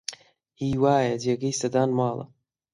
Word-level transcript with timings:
هی 0.59 0.69
وایە 0.83 1.15
جێگەی 1.23 1.57
سەدان 1.61 1.89
ماڵە 1.97 2.25